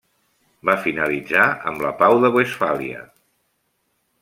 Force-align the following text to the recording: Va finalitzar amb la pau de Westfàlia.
Va 0.69 0.73
finalitzar 0.85 1.43
amb 1.73 1.85
la 1.87 1.93
pau 2.01 2.17
de 2.25 2.33
Westfàlia. 2.39 3.05